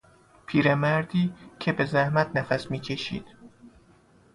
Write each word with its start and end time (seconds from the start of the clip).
پیرمردی 0.45 1.33
که 1.59 1.71
به 1.73 1.85
زحمت 1.85 2.35
نفس 2.35 2.71
میکشید 2.71 3.25